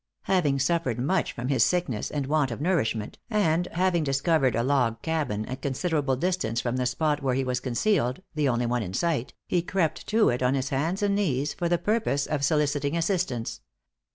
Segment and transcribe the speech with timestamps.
[0.23, 4.99] Having suffered much from his sickness and want of nourishment, and having discovered a log
[5.03, 8.95] cabin at considerable distance from the spot where he was concealed, the only one in
[8.95, 12.97] sight, he crept to it on his hands and knees, for the purpose of soliciting
[12.97, 13.61] assistance.